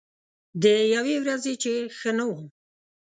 د 0.63 0.65
یوې 0.95 1.15
ورځې 1.23 1.53
چې 1.63 1.71
ښه 1.97 2.11
نه 2.17 2.25
وم 2.29 2.45